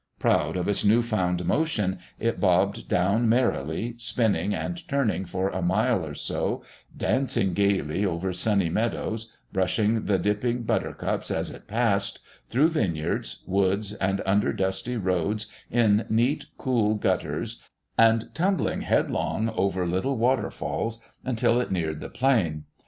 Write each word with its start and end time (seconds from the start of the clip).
Proud 0.17 0.57
of 0.57 0.67
its 0.67 0.83
new 0.83 1.03
found 1.03 1.45
motion, 1.45 1.99
it 2.19 2.39
bobbed 2.39 2.87
down 2.87 3.29
merrily, 3.29 3.93
spinning 3.99 4.51
and 4.51 4.81
turning 4.87 5.25
for 5.25 5.49
a 5.51 5.61
mile 5.61 6.03
or 6.03 6.15
so, 6.15 6.63
dancing 6.97 7.53
gaily 7.53 8.03
over 8.03 8.33
sunny 8.33 8.67
meadows, 8.67 9.31
brushing 9.53 10.05
the 10.05 10.17
dipping 10.17 10.63
buttercups 10.63 11.29
as 11.29 11.51
it 11.51 11.67
passed, 11.67 12.17
through 12.49 12.69
vineyards, 12.69 13.43
woods, 13.45 13.93
and 13.93 14.23
under 14.25 14.51
dusty 14.51 14.97
roads 14.97 15.45
in 15.69 16.07
neat, 16.09 16.45
cool 16.57 16.95
gutters, 16.95 17.61
and 17.95 18.33
tumbling 18.33 18.81
headlong 18.81 19.49
over 19.49 19.85
little 19.85 20.17
waterfalls, 20.17 21.03
until 21.23 21.61
it 21.61 21.71
neared 21.71 21.99
the 21.99 22.09
plain. 22.09 22.63